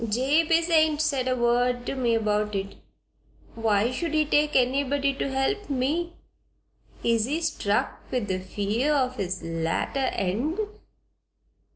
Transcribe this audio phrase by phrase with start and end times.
[0.09, 2.73] "Jabez ain't said a word to me about it.
[3.53, 6.13] Why should he take anybody to help me?
[7.03, 10.57] Is he struck with the fear o' his latter end?"